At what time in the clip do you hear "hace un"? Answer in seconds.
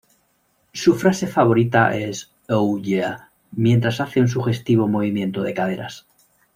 4.01-4.27